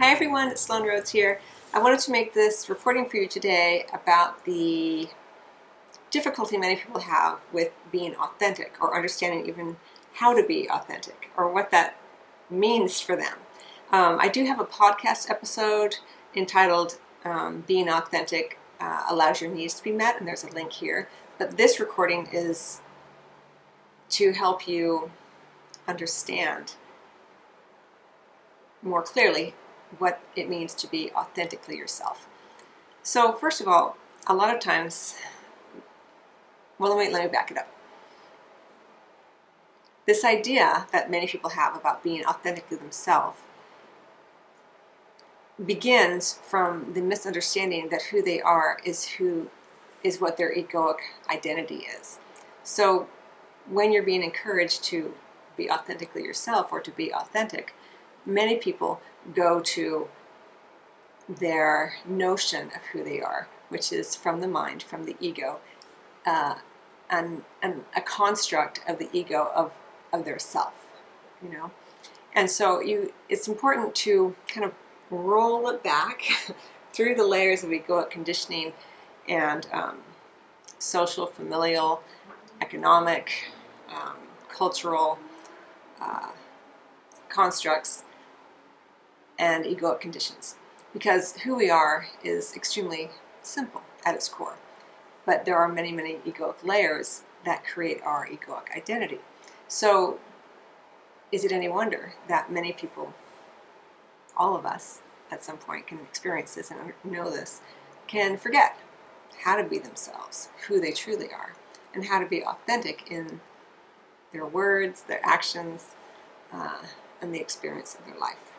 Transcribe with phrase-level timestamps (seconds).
[0.00, 1.40] Hi everyone, it's Sloan Rhodes here.
[1.74, 5.08] I wanted to make this recording for you today about the
[6.12, 9.76] difficulty many people have with being authentic or understanding even
[10.12, 11.96] how to be authentic or what that
[12.48, 13.38] means for them.
[13.90, 15.96] Um, I do have a podcast episode
[16.32, 20.74] entitled um, Being Authentic uh, Allows Your Needs to Be Met, and there's a link
[20.74, 21.08] here.
[21.38, 22.82] But this recording is
[24.10, 25.10] to help you
[25.88, 26.74] understand
[28.80, 29.56] more clearly
[29.98, 32.26] what it means to be authentically yourself.
[33.02, 35.16] So, first of all, a lot of times,
[36.78, 37.68] well, let me, let me back it up.
[40.06, 43.38] This idea that many people have about being authentically themselves
[45.64, 49.48] begins from the misunderstanding that who they are is who
[50.04, 50.98] is what their egoic
[51.28, 52.18] identity is.
[52.62, 53.08] So,
[53.68, 55.14] when you're being encouraged to
[55.56, 57.74] be authentically yourself or to be authentic,
[58.28, 59.00] many people
[59.34, 60.08] go to
[61.28, 65.58] their notion of who they are, which is from the mind, from the ego,
[66.26, 66.56] uh,
[67.10, 69.72] and, and a construct of the ego of,
[70.12, 70.74] of their self,
[71.42, 71.70] you know.
[72.34, 74.72] And so you, it's important to kind of
[75.10, 76.22] roll it back
[76.92, 78.72] through the layers of egoic conditioning
[79.26, 79.98] and um,
[80.78, 82.02] social, familial,
[82.60, 83.52] economic,
[83.90, 84.16] um,
[84.48, 85.18] cultural
[86.00, 86.30] uh,
[87.28, 88.04] constructs
[89.38, 90.56] and egoic conditions.
[90.92, 93.10] Because who we are is extremely
[93.42, 94.56] simple at its core.
[95.24, 99.20] But there are many, many egoic layers that create our egoic identity.
[99.68, 100.18] So,
[101.30, 103.12] is it any wonder that many people,
[104.36, 107.60] all of us at some point, can experience this and know this,
[108.06, 108.78] can forget
[109.44, 111.52] how to be themselves, who they truly are,
[111.94, 113.40] and how to be authentic in
[114.32, 115.94] their words, their actions,
[116.52, 116.78] uh,
[117.20, 118.57] and the experience of their life.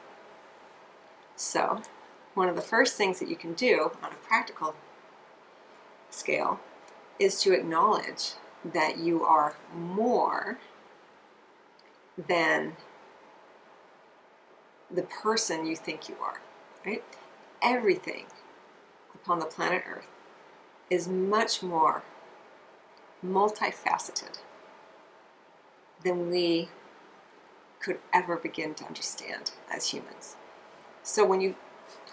[1.39, 1.81] So,
[2.33, 4.75] one of the first things that you can do on a practical
[6.09, 6.59] scale
[7.17, 8.33] is to acknowledge
[8.65, 10.59] that you are more
[12.17, 12.75] than
[14.91, 16.41] the person you think you are,
[16.85, 17.05] right?
[17.61, 18.25] Everything
[19.15, 20.09] upon the planet Earth
[20.89, 22.03] is much more
[23.25, 24.39] multifaceted
[26.03, 26.67] than we
[27.79, 30.35] could ever begin to understand as humans.
[31.09, 31.55] So when you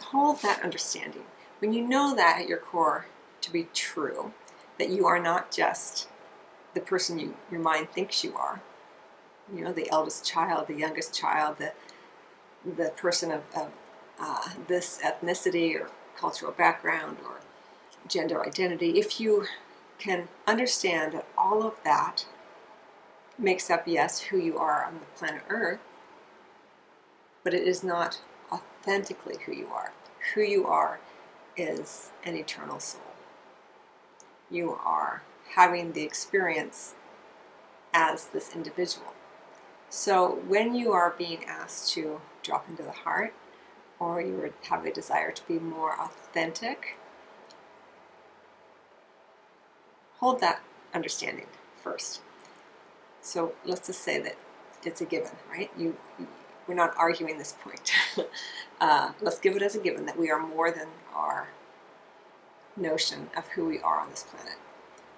[0.07, 1.25] hold that understanding,
[1.59, 3.05] when you know that at your core
[3.43, 4.33] to be true,
[4.79, 6.09] that you are not just
[6.73, 8.63] the person you, your mind thinks you are,
[9.55, 11.75] you know, the eldest child, the youngest child, the,
[12.65, 13.71] the person of, of
[14.19, 17.41] uh, this ethnicity or cultural background or
[18.09, 19.45] gender identity, if you
[19.99, 22.25] can understand that all of that
[23.37, 25.81] makes up, yes, who you are on the planet Earth,
[27.45, 28.23] but it is not
[28.87, 29.93] authentically who you are.
[30.35, 31.01] Who you are
[31.57, 33.01] is an eternal soul.
[34.51, 35.23] You are
[35.55, 36.95] having the experience
[37.93, 39.15] as this individual.
[39.91, 43.35] So when you are being asked to drop into the heart,
[43.99, 46.97] or you have a desire to be more authentic,
[50.19, 50.61] hold that
[50.95, 51.47] understanding
[51.83, 52.21] first.
[53.23, 54.37] So let's just say that
[54.85, 55.71] it's a given, right?
[55.77, 55.97] You
[56.69, 57.93] we're not arguing this point.
[58.81, 61.49] uh, let's give it as a given that we are more than our
[62.77, 64.57] notion of who we are on this planet.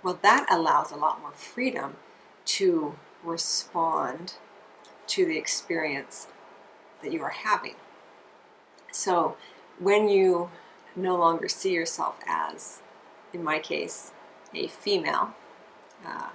[0.03, 1.97] Well, that allows a lot more freedom
[2.47, 2.95] to
[3.25, 4.35] respond
[5.09, 6.29] to the experience
[7.03, 7.75] that you are having.
[8.93, 9.37] So,
[9.79, 10.51] when you
[10.97, 12.83] no longer see yourself as,
[13.33, 14.13] in my case,
[14.55, 15.35] a female,
[16.07, 16.31] uh,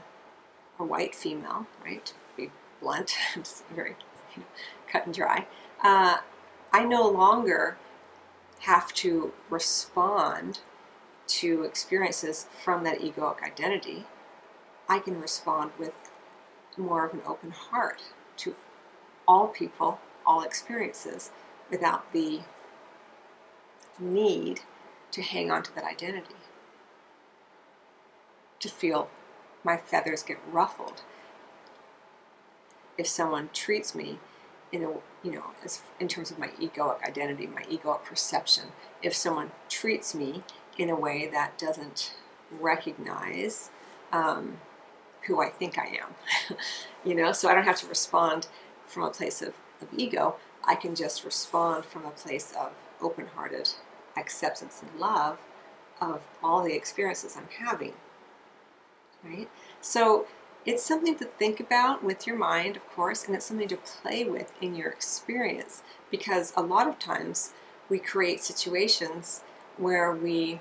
[0.80, 2.06] a white female, right?
[2.06, 2.52] To be
[2.82, 3.16] blunt,
[3.76, 3.96] very
[4.36, 4.48] you know,
[4.88, 5.48] cut and dry.
[5.84, 6.18] Uh,
[6.74, 7.78] I no longer
[8.62, 10.60] have to respond
[11.28, 14.06] to experiences from that egoic identity.
[14.90, 15.94] I can respond with
[16.76, 18.02] more of an open heart
[18.38, 18.56] to
[19.28, 21.30] all people, all experiences,
[21.70, 22.42] without the
[24.00, 24.62] need
[25.12, 26.36] to hang on to that identity.
[28.62, 29.10] To feel
[29.64, 31.04] my feathers get ruffled
[32.98, 34.20] if someone treats me
[34.74, 34.90] in a
[35.26, 38.66] you know as in terms of my egoic identity my egoic perception
[39.02, 40.44] if someone treats me
[40.78, 42.14] in a way that doesn't
[42.60, 43.70] recognize
[44.12, 44.58] um,
[45.28, 46.58] who i think i am
[47.06, 47.32] you know?
[47.32, 48.48] So i don't have to respond
[48.86, 50.36] from a place of, of ego.
[50.66, 53.70] I can just respond from a place of open-hearted
[54.18, 55.38] acceptance and love
[56.02, 57.94] of all the experiences i'm having
[59.24, 59.50] right?
[59.82, 60.28] So
[60.66, 64.24] it's something to think about with your mind, of course, and it's something to play
[64.24, 67.54] with in your experience because a lot of times
[67.90, 69.42] we create situations
[69.78, 70.60] where we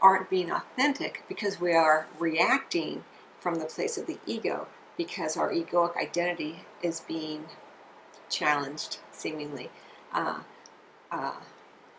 [0.00, 3.04] aren't being authentic because we are reacting
[3.38, 7.44] from the place of the ego because our egoic identity is being
[8.30, 9.70] challenged, seemingly.
[10.12, 10.40] Uh,
[11.10, 11.34] uh,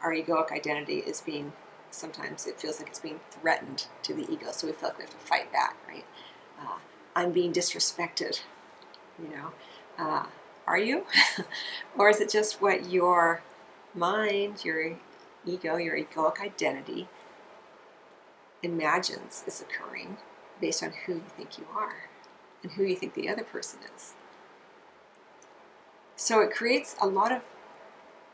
[0.01, 1.53] our egoic identity is being,
[1.91, 5.03] sometimes it feels like it's being threatened to the ego, so we feel like we
[5.03, 6.06] have to fight back, right?
[6.59, 6.77] Uh,
[7.15, 8.41] I'm being disrespected,
[9.17, 9.51] you know.
[9.97, 10.25] Uh,
[10.67, 11.06] are you?
[11.97, 13.41] or is it just what your
[13.94, 14.97] mind, your
[15.45, 17.07] ego, your egoic identity
[18.62, 20.17] imagines is occurring
[20.59, 22.09] based on who you think you are
[22.63, 24.13] and who you think the other person is?
[26.17, 27.44] So it creates a lot of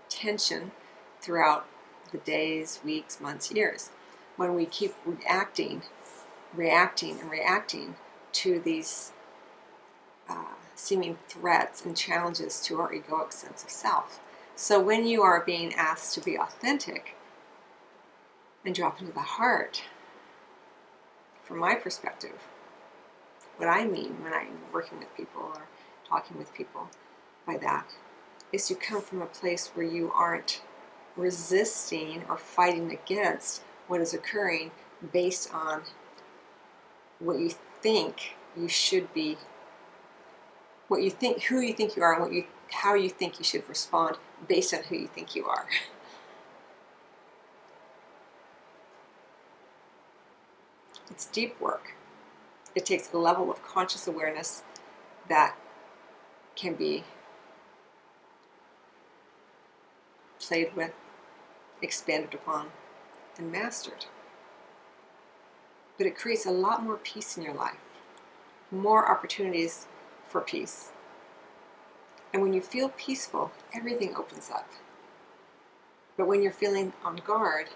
[0.10, 0.72] tension
[1.20, 1.68] throughout
[2.12, 3.92] the days, weeks, months, years
[4.38, 5.84] when we keep reacting,
[6.54, 7.96] reacting, and reacting
[8.34, 9.12] to these
[10.30, 14.20] uh, seeming threats and challenges to our egoic sense of self.
[14.56, 17.16] So when you are being asked to be authentic
[18.66, 19.84] and drop into the heart,
[21.44, 22.48] from my perspective,
[23.58, 25.68] what I mean when I'm working with people or
[26.08, 26.90] talking with people
[27.46, 27.86] by that
[28.52, 30.62] is you come from a place where you aren't
[31.16, 34.72] resisting or fighting against what is occurring
[35.12, 35.82] based on
[37.20, 37.52] what you
[37.82, 39.38] think you should be
[40.88, 43.46] what you think who you think you are and what you how you think you
[43.46, 44.18] should respond
[44.48, 45.66] based on who you think you are.
[51.10, 51.94] It's deep work.
[52.74, 54.64] It takes a level of conscious awareness
[55.28, 55.56] that
[56.56, 57.04] can be
[60.40, 60.94] played with
[61.82, 62.68] expanded upon
[63.38, 64.06] and mastered
[65.98, 67.78] but it creates a lot more peace in your life,
[68.72, 69.88] more opportunities
[70.28, 70.92] for peace.
[72.34, 74.70] And when you feel peaceful, everything opens up.
[76.18, 77.70] But when you're feeling on guard,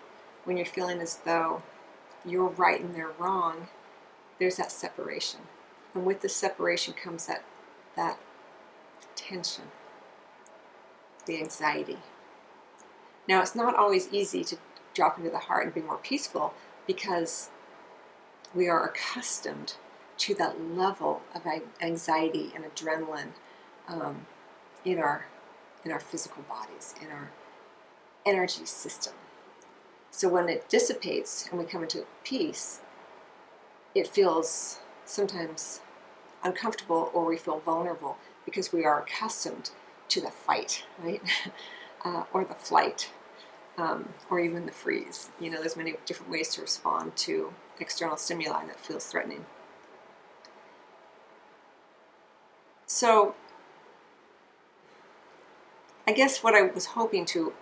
[0.44, 1.64] when you're feeling as though
[2.26, 3.68] you're right and they're wrong,
[4.40, 5.42] there's that separation.
[5.94, 7.44] And with the separation comes that,
[7.96, 8.20] that
[9.16, 9.66] tension,
[11.26, 11.98] the anxiety.
[13.28, 14.58] Now, it's not always easy to
[14.94, 16.54] drop into the heart and be more peaceful
[16.86, 17.50] because
[18.54, 19.76] we are accustomed
[20.18, 21.42] to that level of
[21.82, 23.32] anxiety and adrenaline
[23.88, 24.26] um,
[24.84, 25.26] in our
[25.84, 27.30] in our physical bodies, in our
[28.26, 29.14] energy system.
[30.10, 32.82] So when it dissipates and we come into peace,
[33.94, 35.82] it feels sometimes
[36.44, 39.70] uncomfortable or we feel vulnerable because we are accustomed
[40.10, 41.22] to the fight, right?
[42.06, 43.12] uh, or the flight,
[43.78, 45.30] um, or even the freeze.
[45.40, 49.46] You know, there's many different ways to respond to external stimuli that feels threatening.
[52.86, 53.36] So,
[56.08, 57.54] I guess what I was hoping to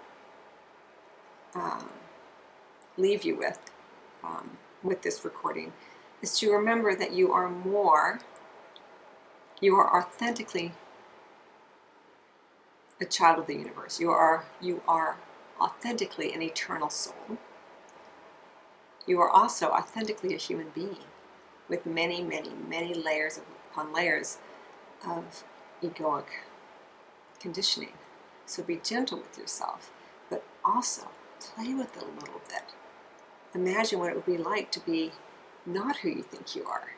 [1.56, 1.90] um,
[2.98, 3.60] leave you with
[4.24, 5.74] um, with this recording
[6.22, 8.20] is to remember that you are more,
[9.62, 10.74] you are authentically
[13.00, 14.00] a child of the universe.
[14.00, 15.18] You are you are
[15.60, 17.38] authentically an eternal soul
[19.08, 20.98] you are also authentically a human being
[21.70, 23.40] with many, many, many layers
[23.72, 24.38] upon layers
[25.06, 25.44] of
[25.82, 26.26] egoic
[27.40, 27.94] conditioning.
[28.46, 29.92] So be gentle with yourself,
[30.30, 31.10] but also
[31.40, 32.74] play with it a little bit.
[33.54, 35.12] Imagine what it would be like to be
[35.66, 36.94] not who you think you are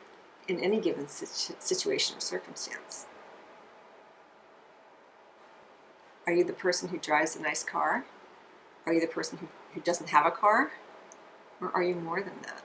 [0.48, 3.06] in any given situation or circumstance.
[6.26, 8.04] Are you the person who drives a nice car?
[8.84, 10.72] Are you the person who, who doesn't have a car?
[11.60, 12.62] Or are you more than that?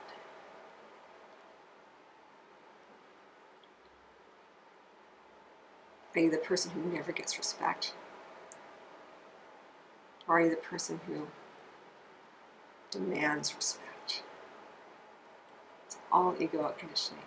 [6.15, 7.93] Are you the person who never gets respect?
[10.27, 11.27] Or are you the person who
[12.89, 14.23] demands respect?
[15.85, 17.23] It's all egoic conditioning.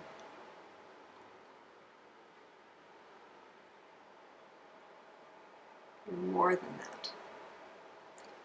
[6.06, 7.12] You're more than that.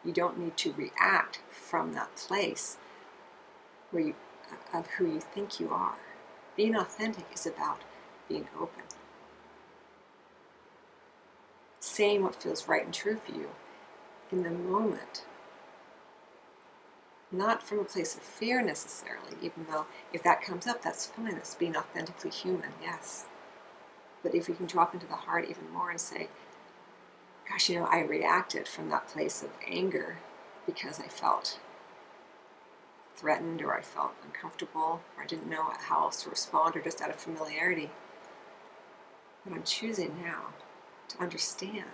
[0.06, 2.78] You don't need to react from that place
[3.92, 4.16] where you,
[4.74, 5.96] of who you think you are.
[6.56, 7.82] Being authentic is about
[8.28, 8.84] being open.
[11.80, 13.50] Saying what feels right and true for you
[14.32, 15.24] in the moment.
[17.32, 21.34] Not from a place of fear necessarily, even though if that comes up, that's fine.
[21.34, 23.26] That's being authentically human, yes.
[24.24, 26.30] But if you can drop into the heart even more and say,
[27.48, 30.18] gosh, you know, I reacted from that place of anger
[30.66, 31.60] because I felt
[33.20, 37.02] threatened or I felt uncomfortable or I didn't know how else to respond or just
[37.02, 37.90] out of familiarity.
[39.46, 40.54] But I'm choosing now
[41.10, 41.86] to understand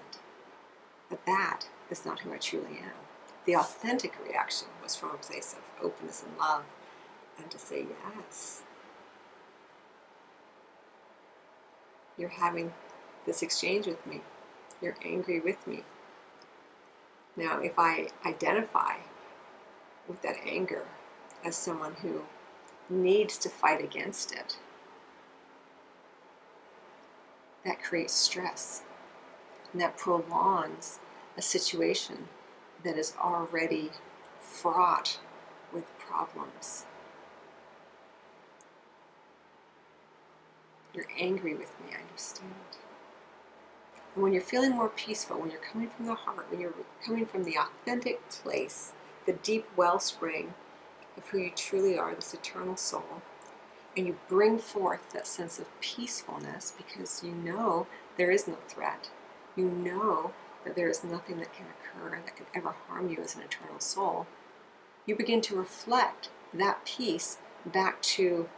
[1.09, 2.91] that that is not who I truly am.
[3.45, 6.63] The authentic reaction was from a place of openness and love
[7.37, 7.85] and to say,
[8.17, 8.63] yes,
[12.17, 12.73] you're having
[13.25, 14.21] this exchange with me.
[14.81, 15.83] You're angry with me.
[17.35, 18.97] Now, if I identify
[20.07, 20.85] with that anger
[21.45, 22.23] as someone who
[22.89, 24.57] needs to fight against it,
[27.63, 28.81] that creates stress
[29.71, 30.99] and that prolongs
[31.37, 32.27] a situation
[32.83, 33.91] that is already
[34.39, 35.19] fraught
[35.73, 36.85] with problems.
[40.93, 42.53] You're angry with me, I understand.
[44.13, 46.73] And when you're feeling more peaceful, when you're coming from the heart, when you're
[47.05, 48.93] coming from the authentic place,
[49.25, 50.53] the deep wellspring
[51.17, 53.21] of who you truly are, this eternal soul,
[53.95, 59.09] and you bring forth that sense of peacefulness because you know there is no threat.
[59.55, 60.33] You know
[60.65, 63.79] that there is nothing that can occur that could ever harm you as an eternal
[63.79, 64.27] soul.
[65.05, 68.49] You begin to reflect that peace back to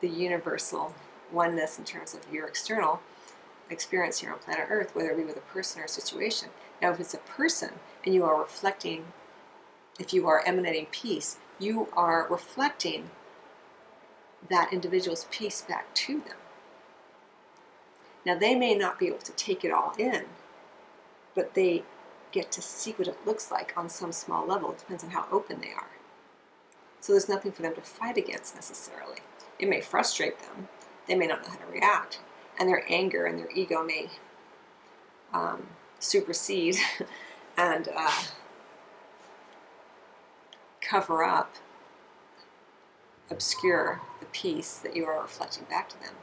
[0.00, 0.94] the universal
[1.32, 3.00] oneness in terms of your external
[3.70, 6.48] experience here on planet Earth, whether it be with a person or a situation.
[6.80, 7.70] Now, if it's a person
[8.04, 9.04] and you are reflecting,
[9.98, 13.10] if you are emanating peace, you are reflecting
[14.48, 16.36] that individual's peace back to them.
[18.24, 20.26] Now, they may not be able to take it all in,
[21.34, 21.84] but they
[22.30, 24.72] get to see what it looks like on some small level.
[24.72, 25.90] It depends on how open they are.
[27.00, 29.18] So there's nothing for them to fight against necessarily.
[29.58, 30.68] It may frustrate them.
[31.06, 32.20] They may not know how to react.
[32.58, 34.10] And their anger and their ego may
[35.32, 36.76] um, supersede
[37.56, 38.22] and uh,
[40.88, 41.54] cover up,
[43.30, 46.14] obscure the peace that you are reflecting back to them.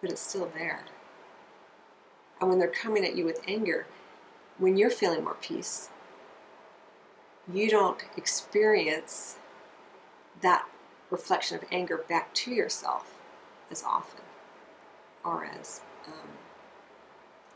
[0.00, 0.84] But it's still there.
[2.40, 3.86] And when they're coming at you with anger,
[4.58, 5.88] when you're feeling more peace,
[7.52, 9.36] you don't experience
[10.42, 10.66] that
[11.10, 13.18] reflection of anger back to yourself
[13.70, 14.20] as often
[15.24, 16.30] or as um,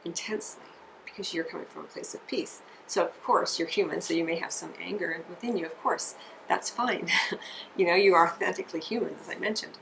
[0.04, 0.64] intensely
[1.04, 2.62] because you're coming from a place of peace.
[2.86, 5.66] So, of course, you're human, so you may have some anger within you.
[5.66, 6.14] Of course,
[6.48, 7.08] that's fine.
[7.76, 9.78] you know, you are authentically human, as I mentioned.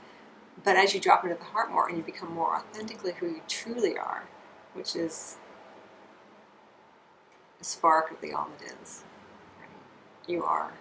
[0.63, 3.41] But as you drop into the heart more and you become more authentically who you
[3.47, 4.23] truly are,
[4.73, 5.37] which is
[7.59, 9.03] a spark of the all that is.
[10.27, 10.73] You are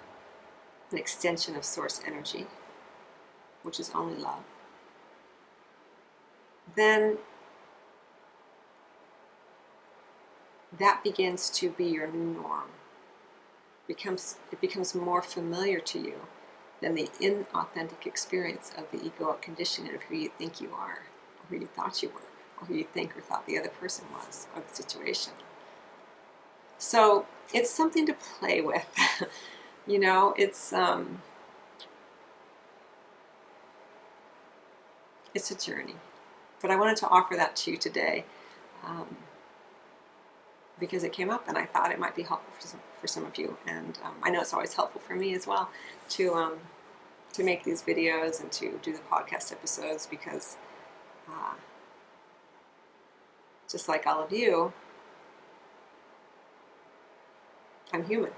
[0.91, 2.47] an extension of source energy,
[3.63, 4.45] which is only love.
[6.75, 7.19] Then
[10.79, 12.71] that begins to be your new norm.
[13.87, 16.15] Becomes, it becomes more familiar to you
[16.81, 21.47] than the inauthentic experience of the egoic conditioning of who you think you are, or
[21.49, 22.23] who you thought you were
[22.63, 25.33] or who you think or thought the other person was, or the situation.
[26.79, 28.87] So it's something to play with.
[29.87, 31.23] you know, it's um,
[35.35, 35.97] it's a journey.
[36.61, 38.25] But I wanted to offer that to you today
[38.85, 39.17] um,
[40.83, 43.25] because it came up, and I thought it might be helpful for some, for some
[43.25, 43.57] of you.
[43.69, 45.71] And um, I know it's always helpful for me as well
[46.11, 46.55] to um,
[47.35, 50.57] to make these videos and to do the podcast episodes because.
[51.29, 51.55] Uh,
[53.71, 54.73] just like all of you,
[57.93, 58.33] I'm human,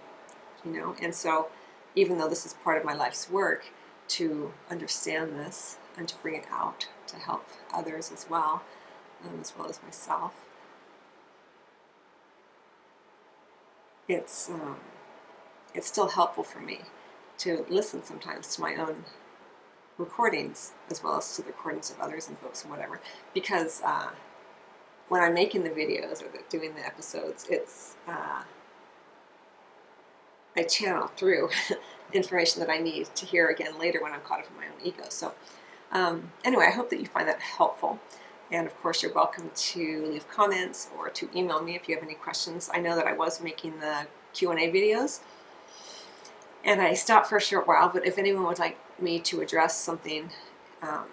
[0.65, 0.95] you know?
[1.03, 1.49] And so,
[1.97, 3.65] even though this is part of my life's work
[4.09, 8.63] to understand this and to bring it out to help others as well,
[9.25, 10.35] um, as well as myself,
[14.09, 14.77] it's um,
[15.75, 16.81] it's still helpful for me
[17.39, 19.05] to listen sometimes to my own
[19.99, 23.01] recordings as well as to the recordings of others and books and whatever
[23.33, 24.11] because uh,
[25.09, 28.43] when I'm making the videos or the, doing the episodes, it's uh,
[30.57, 31.51] I channel through
[32.13, 34.87] information that I need to hear again later when I'm caught up in my own
[34.87, 35.05] ego.
[35.09, 35.35] So
[35.93, 37.99] um, anyway, I hope that you find that helpful.
[38.55, 42.05] And of course, you're welcome to leave comments or to email me if you have
[42.05, 42.71] any questions.
[42.73, 45.19] I know that I was making the Q&A videos,
[46.65, 49.77] and I stopped for a short while, but if anyone would like me to address
[49.77, 50.31] something
[50.83, 51.09] um,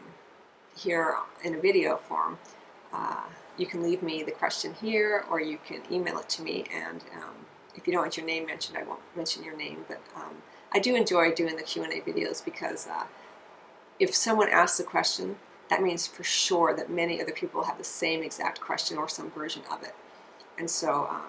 [0.77, 2.37] here in a video form,
[2.93, 3.23] uh,
[3.57, 7.03] you can leave me the question here or you can email it to me and
[7.15, 7.33] um,
[7.75, 10.79] if you don't want your name mentioned I won't mention your name but um, I
[10.79, 13.03] do enjoy doing the Q&A videos because uh,
[13.99, 15.35] if someone asks a question
[15.71, 19.31] that means for sure that many other people have the same exact question or some
[19.31, 19.95] version of it
[20.59, 21.23] and so um,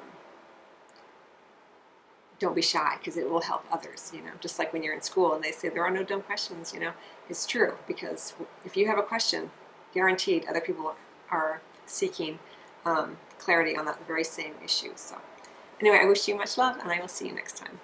[2.39, 5.01] don't be shy because it will help others you know just like when you're in
[5.01, 6.93] school and they say there are no dumb questions you know
[7.31, 8.35] it's true because
[8.67, 9.51] if you have a question
[9.95, 10.95] guaranteed other people
[11.31, 12.39] are seeking
[12.85, 14.93] um, clarity on that very same issue.
[14.97, 15.17] So,
[15.81, 17.81] anyway, I wish you much love, and I will see you next time.